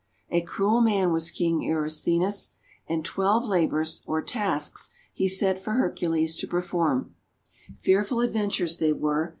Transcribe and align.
A 0.31 0.41
cruel 0.41 0.81
man 0.81 1.11
was 1.11 1.29
King 1.29 1.61
Eurystheus, 1.61 2.53
and 2.87 3.05
twelve 3.05 3.45
labours 3.45 4.01
or 4.07 4.19
tasks 4.23 4.89
he 5.13 5.27
set 5.27 5.59
for 5.59 5.73
Hercules 5.73 6.35
to 6.37 6.47
perform. 6.47 7.13
Fearful 7.77 8.21
adventures 8.21 8.79
they 8.79 8.93
were. 8.93 9.29